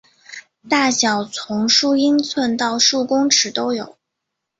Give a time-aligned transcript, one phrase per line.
[0.67, 3.99] 大小从数英寸到数公尺都有。